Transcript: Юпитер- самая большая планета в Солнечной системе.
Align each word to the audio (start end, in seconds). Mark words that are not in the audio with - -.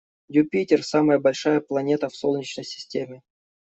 Юпитер- 0.37 0.81
самая 0.87 1.19
большая 1.19 1.59
планета 1.59 2.09
в 2.09 2.15
Солнечной 2.15 2.65
системе. 2.65 3.21